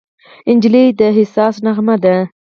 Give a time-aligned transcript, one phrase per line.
[0.57, 2.15] نجلۍ د احساس نغمه ده.